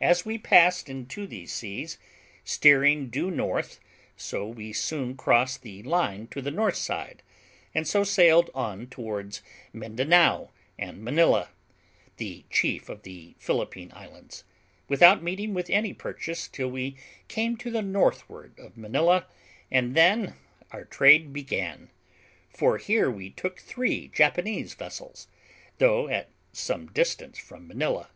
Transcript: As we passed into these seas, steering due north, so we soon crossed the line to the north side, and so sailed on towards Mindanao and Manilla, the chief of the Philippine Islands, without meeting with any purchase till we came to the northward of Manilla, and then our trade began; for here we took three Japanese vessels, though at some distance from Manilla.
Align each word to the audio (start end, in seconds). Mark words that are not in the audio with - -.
As 0.00 0.26
we 0.26 0.38
passed 0.38 0.88
into 0.88 1.24
these 1.24 1.52
seas, 1.52 1.96
steering 2.42 3.10
due 3.10 3.30
north, 3.30 3.78
so 4.16 4.44
we 4.48 4.72
soon 4.72 5.16
crossed 5.16 5.62
the 5.62 5.84
line 5.84 6.26
to 6.32 6.42
the 6.42 6.50
north 6.50 6.74
side, 6.74 7.22
and 7.72 7.86
so 7.86 8.02
sailed 8.02 8.50
on 8.56 8.88
towards 8.88 9.40
Mindanao 9.72 10.50
and 10.80 11.00
Manilla, 11.00 11.50
the 12.16 12.44
chief 12.50 12.88
of 12.88 13.02
the 13.04 13.36
Philippine 13.38 13.92
Islands, 13.94 14.42
without 14.88 15.22
meeting 15.22 15.54
with 15.54 15.70
any 15.70 15.94
purchase 15.94 16.48
till 16.48 16.72
we 16.72 16.96
came 17.28 17.56
to 17.58 17.70
the 17.70 17.82
northward 17.82 18.58
of 18.58 18.76
Manilla, 18.76 19.26
and 19.70 19.94
then 19.94 20.34
our 20.72 20.86
trade 20.86 21.32
began; 21.32 21.88
for 22.50 22.78
here 22.78 23.08
we 23.08 23.30
took 23.30 23.60
three 23.60 24.08
Japanese 24.08 24.74
vessels, 24.74 25.28
though 25.78 26.08
at 26.08 26.30
some 26.52 26.88
distance 26.88 27.38
from 27.38 27.68
Manilla. 27.68 28.08